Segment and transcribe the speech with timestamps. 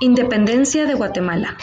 [0.00, 1.56] Independencia de Guatemala.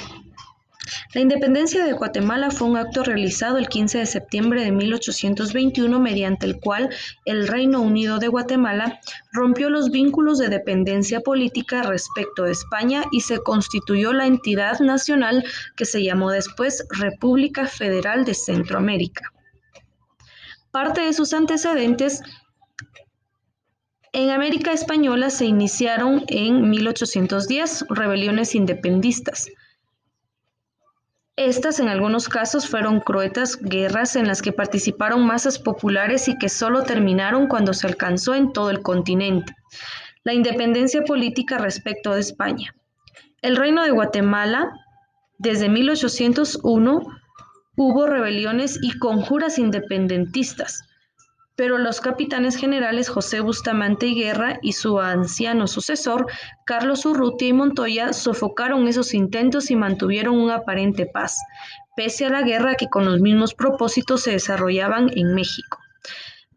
[1.13, 6.47] La independencia de Guatemala fue un acto realizado el 15 de septiembre de 1821 mediante
[6.47, 6.89] el cual
[7.25, 8.99] el Reino Unido de Guatemala
[9.31, 15.45] rompió los vínculos de dependencia política respecto de España y se constituyó la entidad nacional
[15.75, 19.31] que se llamó después República Federal de Centroamérica.
[20.71, 22.23] Parte de sus antecedentes
[24.13, 29.49] en América Española se iniciaron en 1810 rebeliones independistas.
[31.35, 36.47] Estas en algunos casos fueron cruetas guerras en las que participaron masas populares y que
[36.47, 39.55] solo terminaron cuando se alcanzó en todo el continente
[40.23, 42.75] la independencia política respecto de España.
[43.41, 44.71] El reino de Guatemala,
[45.39, 47.01] desde 1801,
[47.75, 50.83] hubo rebeliones y conjuras independentistas
[51.55, 56.25] pero los capitanes generales José Bustamante y Guerra y su anciano sucesor,
[56.65, 61.39] Carlos Urrutia y Montoya, sofocaron esos intentos y mantuvieron una aparente paz,
[61.95, 65.77] pese a la guerra que con los mismos propósitos se desarrollaban en México.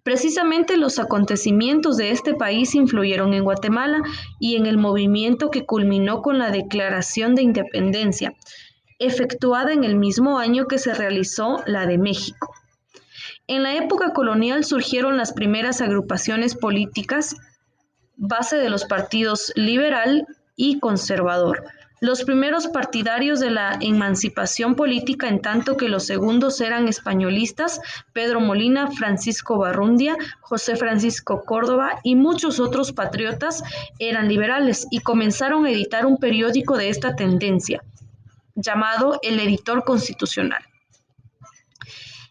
[0.03, 4.03] Precisamente los acontecimientos de este país influyeron en Guatemala
[4.39, 8.33] y en el movimiento que culminó con la Declaración de Independencia,
[8.99, 12.55] efectuada en el mismo año que se realizó la de México.
[13.49, 17.37] En la época colonial surgieron las primeras agrupaciones políticas,
[18.17, 21.63] base de los partidos liberal y conservador.
[22.01, 27.81] Los primeros partidarios de la emancipación política, en tanto que los segundos eran españolistas,
[28.13, 33.63] Pedro Molina, Francisco Barrundia, José Francisco Córdoba y muchos otros patriotas
[34.01, 37.83] eran liberales y comenzaron a editar un periódico de esta tendencia,
[38.57, 40.65] llamado El Editor Constitucional.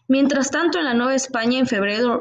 [0.08, 2.20] Mientras tanto, en la Nueva España, en febrero,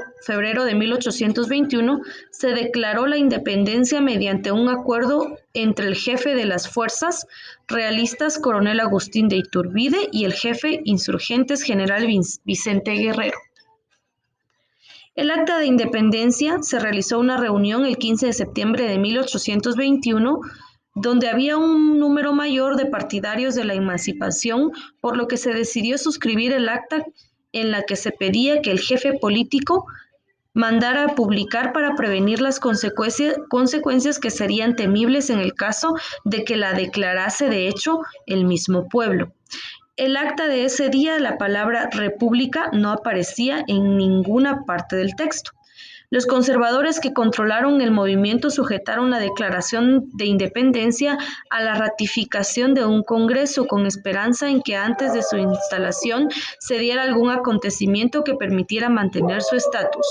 [0.65, 7.27] de 1821, se declaró la independencia mediante un acuerdo entre el jefe de las fuerzas
[7.67, 12.07] realistas, coronel Agustín de Iturbide, y el jefe insurgentes, general
[12.43, 13.37] Vicente Guerrero.
[15.13, 20.41] El acta de independencia se realizó una reunión el 15 de septiembre de 1821
[20.95, 24.71] donde había un número mayor de partidarios de la emancipación,
[25.01, 27.05] por lo que se decidió suscribir el acta
[27.55, 29.87] en la que se pedía que el jefe político
[30.53, 36.55] mandara a publicar para prevenir las consecuencias que serían temibles en el caso de que
[36.55, 39.33] la declarase de hecho el mismo pueblo.
[39.97, 45.51] El acta de ese día, la palabra república no aparecía en ninguna parte del texto.
[46.11, 51.17] Los conservadores que controlaron el movimiento sujetaron la declaración de independencia
[51.49, 56.77] a la ratificación de un Congreso con esperanza en que antes de su instalación se
[56.77, 60.05] diera algún acontecimiento que permitiera mantener su estatus.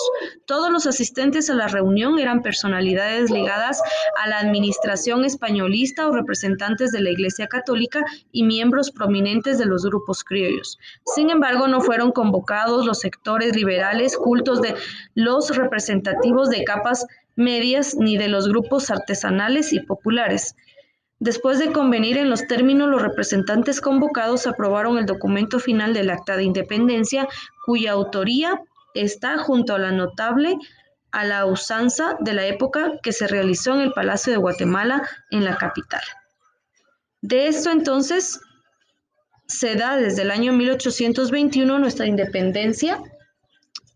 [0.46, 3.80] Todos los asistentes a la reunión eran personalidades ligadas
[4.22, 9.84] a la administración españolista o representantes de la Iglesia Católica y miembros prominentes de los
[9.84, 10.78] grupos criollos.
[11.14, 14.74] Sin embargo, no fueron convocados los sectores liberales cultos de
[15.14, 17.06] los representativos de capas
[17.36, 20.56] medias ni de los grupos artesanales y populares.
[21.18, 26.36] Después de convenir en los términos, los representantes convocados aprobaron el documento final del Acta
[26.36, 27.28] de Independencia,
[27.64, 28.60] cuya autoría
[28.94, 30.56] está junto a la notable
[31.14, 35.44] a la usanza de la época que se realizó en el Palacio de Guatemala, en
[35.44, 36.02] la capital.
[37.22, 38.40] De esto entonces
[39.46, 43.00] se da desde el año 1821 nuestra independencia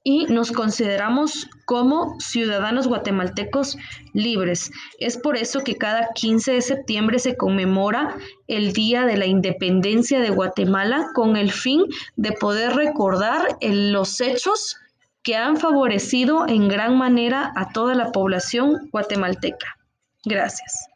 [0.09, 3.77] y nos consideramos como ciudadanos guatemaltecos
[4.15, 4.71] libres.
[4.99, 8.17] Es por eso que cada 15 de septiembre se conmemora
[8.47, 11.85] el Día de la Independencia de Guatemala con el fin
[12.17, 14.79] de poder recordar los hechos
[15.23, 19.77] que han favorecido en gran manera a toda la población guatemalteca.
[20.25, 20.89] Gracias.